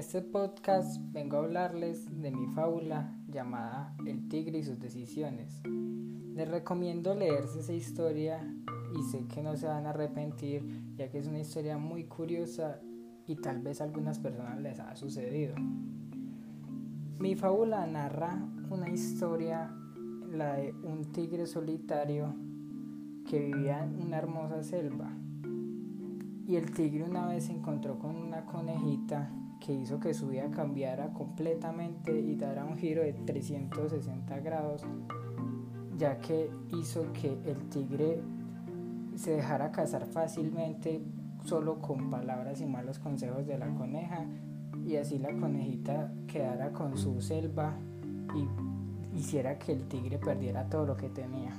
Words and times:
este 0.00 0.22
podcast 0.22 0.98
vengo 1.12 1.36
a 1.36 1.40
hablarles 1.40 2.22
de 2.22 2.30
mi 2.30 2.46
fábula 2.54 3.14
llamada 3.28 3.94
El 4.06 4.28
tigre 4.30 4.60
y 4.60 4.62
sus 4.62 4.80
decisiones. 4.80 5.60
Les 5.66 6.48
recomiendo 6.48 7.14
leerse 7.14 7.60
esa 7.60 7.74
historia 7.74 8.40
y 8.98 9.02
sé 9.02 9.26
que 9.26 9.42
no 9.42 9.58
se 9.58 9.66
van 9.66 9.84
a 9.84 9.90
arrepentir 9.90 10.66
ya 10.96 11.10
que 11.10 11.18
es 11.18 11.26
una 11.26 11.40
historia 11.40 11.76
muy 11.76 12.04
curiosa 12.04 12.80
y 13.26 13.36
tal 13.36 13.60
vez 13.60 13.82
a 13.82 13.84
algunas 13.84 14.18
personas 14.18 14.58
les 14.62 14.80
ha 14.80 14.96
sucedido. 14.96 15.54
Mi 17.18 17.34
fábula 17.34 17.86
narra 17.86 18.42
una 18.70 18.88
historia, 18.88 19.70
la 20.30 20.54
de 20.54 20.72
un 20.82 21.12
tigre 21.12 21.44
solitario 21.44 22.34
que 23.28 23.38
vivía 23.38 23.84
en 23.84 24.00
una 24.00 24.16
hermosa 24.16 24.62
selva. 24.62 25.12
Y 26.50 26.56
el 26.56 26.72
tigre 26.72 27.04
una 27.04 27.28
vez 27.28 27.44
se 27.44 27.52
encontró 27.52 27.96
con 27.96 28.16
una 28.16 28.44
conejita 28.44 29.30
que 29.60 29.72
hizo 29.72 30.00
que 30.00 30.12
su 30.12 30.26
vida 30.26 30.50
cambiara 30.50 31.12
completamente 31.12 32.10
y 32.10 32.34
diera 32.34 32.64
un 32.64 32.76
giro 32.76 33.02
de 33.02 33.12
360 33.12 34.40
grados, 34.40 34.82
ya 35.96 36.18
que 36.18 36.50
hizo 36.72 37.12
que 37.12 37.38
el 37.44 37.68
tigre 37.68 38.20
se 39.14 39.36
dejara 39.36 39.70
cazar 39.70 40.06
fácilmente 40.06 41.00
solo 41.44 41.78
con 41.78 42.10
palabras 42.10 42.60
y 42.60 42.66
malos 42.66 42.98
consejos 42.98 43.46
de 43.46 43.56
la 43.56 43.72
coneja 43.76 44.26
y 44.84 44.96
así 44.96 45.20
la 45.20 45.32
conejita 45.36 46.12
quedara 46.26 46.72
con 46.72 46.98
su 46.98 47.20
selva 47.20 47.76
y 48.34 49.16
hiciera 49.16 49.56
que 49.56 49.70
el 49.70 49.86
tigre 49.86 50.18
perdiera 50.18 50.68
todo 50.68 50.84
lo 50.84 50.96
que 50.96 51.10
tenía. 51.10 51.56